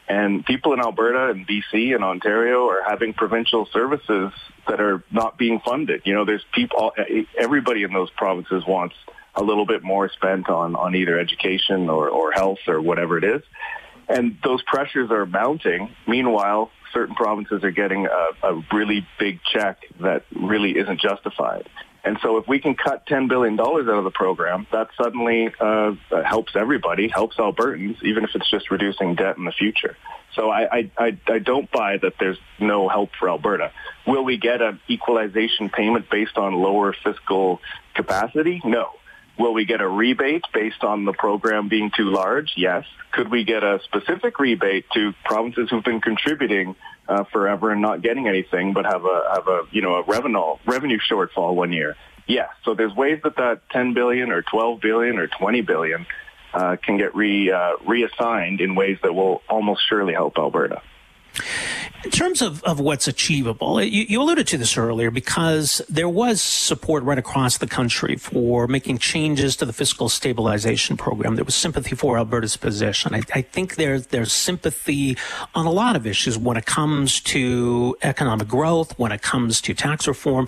And 0.10 0.44
people 0.44 0.74
in 0.74 0.80
Alberta 0.80 1.30
and 1.30 1.48
BC 1.48 1.94
and 1.94 2.04
Ontario 2.04 2.68
are 2.68 2.84
having 2.88 3.14
provincial 3.14 3.68
services 3.72 4.34
that 4.68 4.82
are 4.82 5.04
not 5.12 5.38
being 5.38 5.60
funded. 5.60 6.02
You 6.04 6.16
know, 6.16 6.26
there's 6.26 6.44
people, 6.52 6.92
everybody 7.38 7.84
in 7.84 7.94
those 7.94 8.10
provinces 8.10 8.64
wants 8.68 8.96
a 9.36 9.44
little 9.44 9.68
bit 9.68 9.84
more 9.84 10.10
spent 10.10 10.50
on, 10.50 10.76
on 10.76 10.96
either 10.96 11.20
education 11.20 11.90
or, 11.90 12.10
or 12.10 12.32
health 12.32 12.58
or 12.68 12.82
whatever 12.82 13.20
it 13.20 13.24
is. 13.24 13.44
And 14.08 14.40
those 14.44 14.64
pressures 14.64 15.12
are 15.12 15.28
mounting. 15.28 15.94
Meanwhile, 16.08 16.72
certain 16.92 17.14
provinces 17.14 17.64
are 17.64 17.72
getting 17.72 18.08
a, 18.08 18.48
a 18.48 18.64
really 18.74 19.08
big 19.20 19.40
check 19.44 19.78
that 20.00 20.26
really 20.36 20.72
isn't 20.72 21.00
justified. 21.00 21.70
And 22.04 22.18
so 22.22 22.38
if 22.38 22.48
we 22.48 22.60
can 22.60 22.76
cut 22.76 23.06
$10 23.06 23.28
billion 23.28 23.60
out 23.60 23.88
of 23.90 24.04
the 24.04 24.12
program, 24.12 24.68
that 24.72 24.90
suddenly 25.02 25.54
uh, 25.60 25.94
helps 26.24 26.56
everybody, 26.56 27.08
helps 27.08 27.38
Albertans, 27.38 28.02
even 28.04 28.24
if 28.24 28.32
it's 28.36 28.50
just 28.50 28.72
reducing 28.72 29.16
debt 29.16 29.38
in 29.38 29.46
the 29.46 29.52
future. 29.52 29.98
So 30.34 30.50
I, 30.50 30.92
I, 30.98 31.18
I 31.28 31.40
don't 31.40 31.70
buy 31.72 31.98
that 31.98 32.14
there's 32.20 32.38
no 32.60 32.88
help 32.88 33.10
for 33.20 33.30
Alberta. 33.30 33.72
Will 34.08 34.24
we 34.24 34.38
get 34.38 34.62
an 34.62 34.80
equalization 34.90 35.70
payment 35.70 36.10
based 36.10 36.38
on 36.38 36.54
lower 36.54 36.94
fiscal 37.04 37.60
capacity? 37.96 38.62
No. 38.64 38.92
Will 39.40 39.54
we 39.54 39.64
get 39.64 39.80
a 39.80 39.88
rebate 39.88 40.44
based 40.54 40.84
on 40.84 41.06
the 41.06 41.14
program 41.14 41.70
being 41.70 41.92
too 41.96 42.12
large? 42.12 42.52
Yes. 42.58 42.86
Could 43.14 43.32
we 43.32 43.46
get 43.46 43.64
a 43.64 43.80
specific 43.86 44.38
rebate 44.38 44.86
to 44.94 45.14
provinces 45.24 45.70
who've 45.70 45.84
been 45.84 46.02
contributing 46.02 46.76
uh, 47.08 47.24
forever 47.24 47.72
and 47.72 47.82
not 47.82 48.02
getting 48.02 48.28
anything, 48.28 48.74
but 48.74 48.84
have 48.84 49.06
a 49.06 49.24
have 49.34 49.48
a 49.48 49.62
you 49.72 49.82
know 49.82 49.96
a 49.96 50.04
revenue 50.04 50.58
revenue 50.66 51.00
shortfall 51.10 51.56
one 51.56 51.72
year? 51.72 51.96
Yes. 52.28 52.50
So 52.66 52.76
there's 52.76 52.94
ways 52.94 53.22
that 53.24 53.38
that 53.38 53.62
10 53.72 53.94
billion 53.94 54.30
or 54.30 54.42
12 54.44 54.82
billion 54.82 55.18
or 55.18 55.28
20 55.28 55.62
billion 55.62 56.06
uh, 56.54 56.76
can 56.76 56.98
get 56.98 57.16
re 57.16 57.50
uh, 57.50 57.72
reassigned 57.88 58.60
in 58.60 58.76
ways 58.76 58.98
that 59.04 59.16
will 59.16 59.42
almost 59.50 59.82
surely 59.88 60.14
help 60.14 60.38
Alberta. 60.38 60.82
In 62.04 62.12
terms 62.12 62.42
of, 62.42 62.64
of 62.64 62.80
what's 62.80 63.10
achievable, 63.10 63.84
you, 63.84 64.06
you, 64.08 64.22
alluded 64.22 64.48
to 64.48 64.58
this 64.58 64.78
earlier 64.78 65.12
because 65.12 65.82
there 65.90 66.08
was 66.08 66.42
support 66.42 67.04
right 67.04 67.18
across 67.18 67.58
the 67.58 67.68
country 67.68 68.16
for 68.16 68.68
making 68.68 69.00
changes 69.00 69.58
to 69.58 69.66
the 69.66 69.74
fiscal 69.74 70.08
stabilization 70.08 70.96
program. 70.96 71.36
There 71.36 71.44
was 71.44 71.56
sympathy 71.56 71.96
for 71.96 72.18
Alberta's 72.18 72.56
position. 72.56 73.14
I, 73.14 73.22
I 73.36 73.42
think 73.42 73.76
there's 73.76 74.08
there's 74.08 74.32
sympathy 74.32 75.18
on 75.54 75.66
a 75.66 75.72
lot 75.72 75.98
of 75.98 76.08
issues 76.08 76.38
when 76.38 76.56
it 76.56 76.66
comes 76.66 77.20
to 77.22 77.98
economic 78.02 78.48
growth, 78.48 78.98
when 78.98 79.12
it 79.12 79.22
comes 79.22 79.60
to 79.62 79.74
tax 79.74 80.08
reform. 80.08 80.48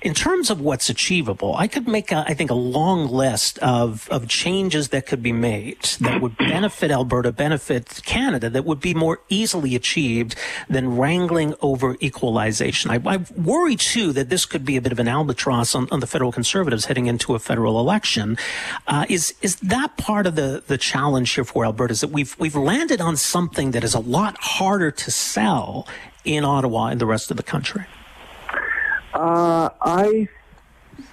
In 0.00 0.14
terms 0.14 0.50
of 0.50 0.60
what's 0.60 0.88
achievable, 0.88 1.54
I 1.56 1.68
could 1.68 1.86
make, 1.86 2.10
a, 2.10 2.24
I 2.26 2.34
think, 2.34 2.50
a 2.50 2.54
long 2.54 3.06
list 3.06 3.58
of, 3.58 4.08
of 4.10 4.28
changes 4.28 4.88
that 4.88 5.06
could 5.06 5.22
be 5.22 5.32
made 5.32 5.82
that 6.00 6.20
would 6.20 6.36
benefit 6.38 6.90
Alberta, 6.90 7.32
benefit 7.32 8.00
Canada, 8.04 8.48
that 8.50 8.64
would 8.64 8.80
be 8.80 8.94
more 8.94 9.20
easily 9.28 9.74
achieved 9.74 10.25
than 10.68 10.96
wrangling 10.96 11.54
over 11.60 11.96
equalization. 12.02 12.90
I, 12.90 13.00
I, 13.04 13.16
worry 13.36 13.76
too 13.76 14.12
that 14.12 14.28
this 14.28 14.46
could 14.46 14.64
be 14.64 14.76
a 14.76 14.80
bit 14.80 14.92
of 14.92 14.98
an 14.98 15.08
albatross 15.08 15.74
on, 15.74 15.88
on 15.90 16.00
the 16.00 16.06
federal 16.06 16.32
conservatives 16.32 16.86
heading 16.86 17.06
into 17.06 17.34
a 17.34 17.38
federal 17.38 17.78
election. 17.78 18.36
Uh, 18.86 19.06
is 19.08 19.34
is 19.42 19.56
that 19.56 19.96
part 19.96 20.26
of 20.26 20.34
the 20.34 20.62
the 20.66 20.78
challenge 20.78 21.32
here 21.32 21.44
for 21.44 21.64
Alberta? 21.64 21.92
Is 21.92 22.00
that 22.00 22.10
we've 22.10 22.36
we've 22.38 22.56
landed 22.56 23.00
on 23.00 23.16
something 23.16 23.72
that 23.72 23.84
is 23.84 23.94
a 23.94 24.00
lot 24.00 24.36
harder 24.38 24.90
to 24.90 25.10
sell 25.10 25.86
in 26.24 26.44
Ottawa 26.44 26.86
and 26.86 27.00
the 27.00 27.06
rest 27.06 27.30
of 27.30 27.36
the 27.36 27.42
country? 27.42 27.84
Uh, 29.14 29.70
I 29.80 30.28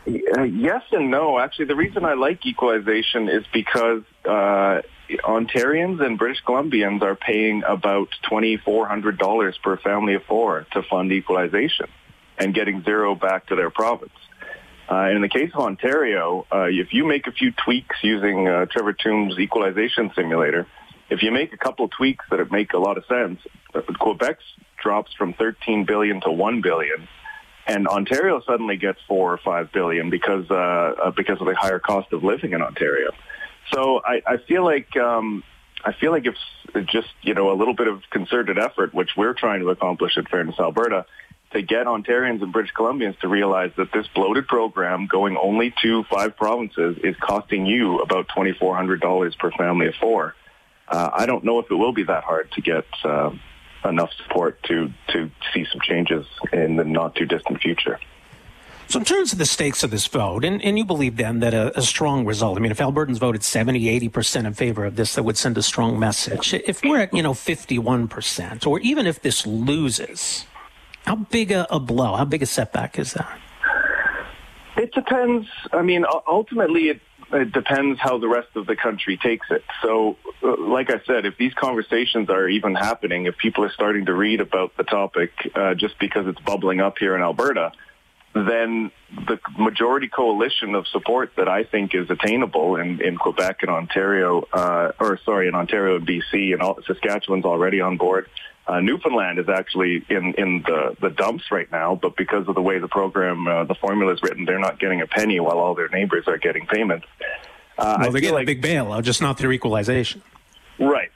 uh, 0.08 0.44
yes 0.44 0.82
and 0.92 1.10
no. 1.10 1.40
Actually, 1.40 1.66
the 1.66 1.76
reason 1.76 2.06
I 2.06 2.14
like 2.14 2.46
equalization 2.46 3.30
is 3.30 3.46
because 3.54 4.04
uh, 4.26 4.82
Ontarians 5.10 6.04
and 6.04 6.18
British 6.18 6.44
Columbians 6.44 7.02
are 7.02 7.16
paying 7.16 7.64
about 7.68 8.10
$2,400 8.32 9.62
per 9.62 9.78
family 9.78 10.16
of 10.16 10.24
four 10.24 10.66
to 10.72 10.84
fund 10.84 11.12
equalization 11.12 11.88
and 12.38 12.54
getting 12.54 12.84
zero 12.84 13.16
back 13.16 13.48
to 13.48 13.56
their 13.56 13.70
province. 13.70 14.14
Uh, 14.90 15.10
in 15.10 15.22
the 15.22 15.30
case 15.30 15.52
of 15.54 15.62
Ontario, 15.62 16.46
uh, 16.52 16.68
if 16.70 16.94
you 16.94 17.06
make 17.06 17.28
a 17.28 17.32
few 17.32 17.52
tweaks 17.52 17.98
using 18.02 18.48
uh, 18.48 18.66
Trevor 18.66 18.94
Tombe's 18.94 19.40
equalization 19.40 20.12
simulator, 20.16 20.68
if 21.10 21.22
you 21.22 21.32
make 21.32 21.54
a 21.54 21.58
couple 21.58 21.88
tweaks 21.88 22.26
that 22.32 22.52
make 22.52 22.74
a 22.74 22.78
lot 22.78 22.98
of 22.98 23.06
sense, 23.06 23.40
uh, 23.74 23.82
Quebec's 23.82 24.44
drops 24.82 25.14
from 25.14 25.34
13 25.34 25.86
billion 25.86 26.22
to 26.22 26.32
1 26.32 26.62
billion, 26.62 27.08
and 27.66 27.88
Ontario 27.88 28.42
suddenly 28.46 28.76
gets 28.76 29.00
four 29.08 29.34
or 29.34 29.38
five 29.38 29.72
billion 29.72 30.10
because 30.10 30.46
uh, 30.52 30.56
uh, 30.56 31.12
because 31.12 31.40
of 31.40 31.48
the 31.48 31.56
higher 31.56 31.80
cost 31.80 32.12
of 32.12 32.24
living 32.24 32.52
in 32.52 32.62
Ontario. 32.62 33.12
So 33.72 34.02
I, 34.04 34.22
I 34.26 34.38
feel 34.38 34.64
like 34.64 34.96
um, 34.98 35.44
I 35.84 35.94
feel 35.94 36.12
like 36.12 36.26
it's 36.26 36.92
just 36.92 37.08
you 37.22 37.34
know 37.34 37.52
a 37.52 37.58
little 37.58 37.76
bit 37.76 37.88
of 37.88 38.02
concerted 38.10 38.58
effort, 38.58 38.94
which 38.94 39.12
we're 39.16 39.34
trying 39.34 39.62
to 39.62 39.70
accomplish 39.70 40.18
at 40.18 40.30
Fairness 40.30 40.56
Alberta, 40.60 41.06
to 41.52 41.62
get 41.62 41.86
Ontarians 41.86 42.42
and 42.42 42.52
British 42.52 42.74
Columbians 42.74 43.20
to 43.20 43.28
realize 43.28 43.72
that 43.78 43.92
this 43.94 44.08
bloated 44.14 44.48
program 44.48 45.08
going 45.08 45.38
only 45.38 45.74
to 45.82 46.04
five 46.06 46.36
provinces 46.36 46.98
is 47.04 47.16
costing 47.22 47.66
you 47.66 48.00
about 48.00 48.28
twenty 48.34 48.54
four 48.54 48.76
hundred 48.76 49.02
dollars 49.02 49.36
per 49.36 49.52
family 49.52 49.88
of 49.88 49.96
four. 49.96 50.36
Uh, 50.88 51.10
I 51.14 51.26
don't 51.26 51.44
know 51.44 51.60
if 51.60 51.72
it 51.72 51.76
will 51.76 51.94
be 51.94 52.04
that 52.04 52.24
hard 52.24 52.52
to 52.54 52.62
get 52.62 52.86
uh, 53.04 53.32
enough 53.86 54.12
support 54.24 54.62
to 54.64 54.92
to 55.10 55.32
see 55.54 55.66
some 55.72 55.82
changes 55.82 56.26
in 56.52 56.76
the 56.76 56.84
not 56.84 57.16
too 57.16 57.26
distant 57.26 57.62
future. 57.62 58.00
So, 58.88 59.00
in 59.00 59.06
terms 59.06 59.34
of 59.34 59.40
the 59.40 59.46
stakes 59.46 59.84
of 59.84 59.92
this 59.92 60.06
vote, 60.08 60.46
and, 60.46 60.62
and 60.62 60.78
you 60.78 60.86
believe 60.86 61.18
then 61.18 61.40
that 61.40 61.54
a, 61.54 61.78
a, 61.78 61.82
strong 61.82 62.26
result, 62.26 62.58
I 62.58 62.62
mean, 62.62 62.72
if 62.72 62.78
Albertans 62.78 63.18
voted 63.18 63.44
70, 63.44 64.00
80% 64.10 64.46
in 64.46 64.54
favor 64.54 64.86
of 64.86 64.96
this, 64.96 65.16
that 65.16 65.24
would 65.24 65.38
send 65.38 65.58
a 65.58 65.64
strong 65.64 66.00
message. 66.00 66.54
If 66.54 66.84
we're 66.84 67.02
at, 67.02 67.14
you 67.14 67.24
know, 67.24 67.34
51%, 67.34 68.68
or 68.68 68.80
even 68.82 69.08
if 69.08 69.22
this 69.22 69.48
loses, 69.48 70.46
how 71.06 71.16
big 71.16 71.52
a, 71.52 71.66
a 71.74 71.80
blow, 71.80 72.16
how 72.16 72.26
big 72.26 72.44
a 72.44 72.46
setback 72.46 73.00
is 73.00 73.14
that? 73.14 73.40
It 74.76 74.94
depends. 74.94 75.48
I 75.72 75.82
mean, 75.82 76.06
ultimately, 76.28 76.90
it, 76.90 77.02
it 77.32 77.52
depends 77.52 78.00
how 78.00 78.18
the 78.18 78.28
rest 78.28 78.50
of 78.56 78.66
the 78.66 78.76
country 78.76 79.18
takes 79.18 79.48
it. 79.50 79.64
So, 79.82 80.18
uh, 80.44 80.56
like 80.58 80.90
I 80.90 81.02
said, 81.06 81.26
if 81.26 81.38
these 81.38 81.54
conversations 81.54 82.30
are 82.30 82.48
even 82.48 82.76
happening, 82.76 83.26
if 83.26 83.38
people 83.38 83.64
are 83.64 83.72
starting 83.72 84.06
to 84.06 84.14
read 84.14 84.42
about 84.42 84.76
the 84.78 84.84
topic 84.84 85.32
uh, 85.56 85.74
just 85.76 85.98
because 86.00 86.28
it's 86.28 86.40
bubbling 86.42 86.80
up 86.80 86.98
here 86.98 87.16
in 87.16 87.22
Alberta, 87.22 87.72
then 88.34 88.92
the 89.28 89.40
majority 89.58 90.08
coalition 90.08 90.74
of 90.76 90.88
support 90.88 91.34
that 91.38 91.48
I 91.48 91.64
think 91.64 91.94
is 91.94 92.10
attainable 92.10 92.78
in, 92.78 93.00
in 93.02 93.18
Quebec 93.18 93.60
and 93.62 93.70
Ontario, 93.70 94.48
uh, 94.52 94.92
or 95.00 95.20
sorry, 95.24 95.48
in 95.48 95.56
Ontario 95.56 95.98
and 95.98 96.08
BC 96.08 96.54
and 96.54 96.62
all, 96.62 96.80
Saskatchewan's 96.88 97.46
already 97.46 97.80
on 97.80 97.98
board. 97.98 98.28
Uh, 98.66 98.80
Newfoundland 98.80 99.40
is 99.40 99.50
actually 99.50 100.06
in, 100.10 100.34
in 100.38 100.64
the, 100.66 100.96
the 101.02 101.10
dumps 101.10 101.52
right 101.52 101.70
now, 101.72 101.96
but 102.02 102.16
because 102.16 102.48
of 102.48 102.56
the 102.56 102.62
way 102.62 102.80
the 102.80 102.88
program, 102.88 103.48
uh, 103.48 103.66
the 103.66 103.76
formula 103.76 104.14
is 104.14 104.24
written, 104.24 104.46
they're 104.46 104.58
not 104.58 104.80
getting 104.80 105.02
a 105.02 105.08
penny 105.08 105.40
while 105.40 105.60
all 105.60 105.76
their 105.76 105.90
neighbors 105.90 106.24
are 106.28 106.38
getting 106.38 106.66
payments. 106.66 107.06
Uh, 107.78 107.98
well, 108.00 108.12
they're 108.12 108.22
getting 108.22 108.36
like, 108.36 108.44
a 108.44 108.54
big 108.56 108.62
bailout, 108.62 109.04
just 109.04 109.22
not 109.22 109.38
their 109.38 109.52
equalization. 109.52 110.22
Right. 110.80 111.12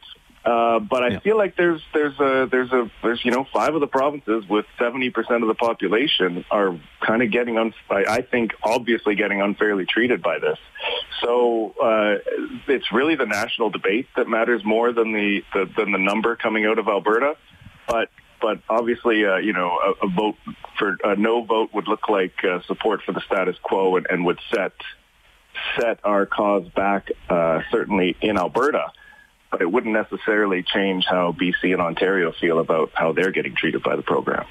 Uh, 0.47 0.79
but 0.79 1.03
I 1.03 1.07
yeah. 1.09 1.19
feel 1.19 1.37
like 1.37 1.57
there's 1.57 1.81
there's 1.93 2.17
a 2.21 2.47
there's 2.49 2.71
a 2.71 2.89
there's 3.03 3.25
you 3.25 3.31
know 3.31 3.45
five 3.51 3.75
of 3.75 3.81
the 3.81 3.87
provinces 3.87 4.47
with 4.47 4.65
seventy 4.79 5.09
percent 5.09 5.43
of 5.43 5.49
the 5.49 5.55
population 5.55 6.45
are 6.49 6.79
kind 7.05 7.21
of 7.21 7.31
getting 7.31 7.57
un- 7.57 7.73
I, 7.89 8.05
I 8.07 8.21
think 8.21 8.53
obviously 8.63 9.15
getting 9.15 9.41
unfairly 9.41 9.85
treated 9.85 10.23
by 10.23 10.39
this. 10.39 10.57
So 11.21 11.75
uh, 11.83 12.19
it's 12.69 12.93
really 12.93 13.15
the 13.15 13.25
national 13.25 13.71
debate 13.71 14.07
that 14.15 14.29
matters 14.29 14.63
more 14.63 14.93
than 14.93 15.11
the, 15.11 15.43
the 15.53 15.69
than 15.75 15.91
the 15.91 15.97
number 15.97 16.37
coming 16.37 16.65
out 16.65 16.79
of 16.79 16.87
Alberta. 16.87 17.35
But 17.85 18.07
but 18.39 18.61
obviously, 18.69 19.25
uh, 19.25 19.37
you 19.37 19.51
know, 19.51 19.77
a, 20.01 20.05
a 20.05 20.09
vote 20.09 20.35
for 20.79 20.95
a 21.03 21.17
no 21.17 21.43
vote 21.43 21.73
would 21.73 21.89
look 21.89 22.07
like 22.07 22.41
uh, 22.45 22.61
support 22.67 23.01
for 23.05 23.11
the 23.11 23.21
status 23.25 23.57
quo 23.61 23.97
and, 23.97 24.07
and 24.09 24.23
would 24.23 24.39
set 24.55 24.71
set 25.77 25.99
our 26.05 26.25
cause 26.25 26.69
back 26.69 27.09
uh, 27.27 27.59
certainly 27.69 28.15
in 28.21 28.37
Alberta 28.37 28.93
but 29.51 29.61
it 29.61 29.71
wouldn't 29.71 29.93
necessarily 29.93 30.63
change 30.63 31.05
how 31.09 31.33
BC 31.33 31.73
and 31.73 31.81
Ontario 31.81 32.33
feel 32.39 32.59
about 32.59 32.91
how 32.93 33.11
they're 33.13 33.31
getting 33.31 33.55
treated 33.55 33.83
by 33.83 33.95
the 33.95 34.01
program. 34.01 34.45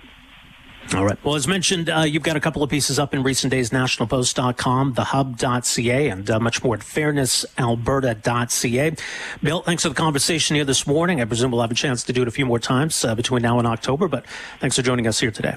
All 0.94 1.04
right. 1.04 1.18
Well, 1.24 1.34
as 1.34 1.48
mentioned, 1.48 1.90
uh, 1.90 2.02
you've 2.02 2.22
got 2.22 2.36
a 2.36 2.40
couple 2.40 2.62
of 2.62 2.70
pieces 2.70 3.00
up 3.00 3.12
in 3.12 3.24
recent 3.24 3.50
days, 3.50 3.70
nationalpost.com, 3.70 4.94
thehub.ca, 4.94 6.08
and 6.08 6.30
uh, 6.30 6.38
much 6.38 6.62
more 6.62 6.76
at 6.76 6.82
fairnessalberta.ca. 6.82 8.96
Bill, 9.42 9.62
thanks 9.62 9.82
for 9.82 9.88
the 9.88 9.96
conversation 9.96 10.54
here 10.54 10.64
this 10.64 10.86
morning. 10.86 11.20
I 11.20 11.24
presume 11.24 11.50
we'll 11.50 11.62
have 11.62 11.72
a 11.72 11.74
chance 11.74 12.04
to 12.04 12.12
do 12.12 12.22
it 12.22 12.28
a 12.28 12.30
few 12.30 12.46
more 12.46 12.60
times 12.60 13.04
uh, 13.04 13.16
between 13.16 13.42
now 13.42 13.58
and 13.58 13.66
October, 13.66 14.06
but 14.06 14.26
thanks 14.60 14.76
for 14.76 14.82
joining 14.82 15.08
us 15.08 15.18
here 15.18 15.32
today. 15.32 15.56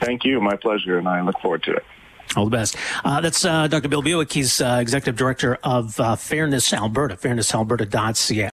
Thank 0.00 0.24
you. 0.24 0.40
My 0.40 0.54
pleasure, 0.54 0.96
and 0.96 1.08
I 1.08 1.22
look 1.22 1.40
forward 1.40 1.64
to 1.64 1.72
it. 1.72 1.82
All 2.36 2.44
the 2.44 2.50
best. 2.50 2.76
Uh, 3.04 3.20
that's 3.20 3.44
uh, 3.44 3.66
Dr. 3.66 3.88
Bill 3.88 4.02
Bewick. 4.02 4.32
He's 4.32 4.60
uh, 4.60 4.78
executive 4.80 5.16
director 5.16 5.58
of 5.62 5.98
uh, 6.00 6.16
Fairness 6.16 6.72
Alberta, 6.72 7.16
fairnessalberta.ca. 7.16 8.50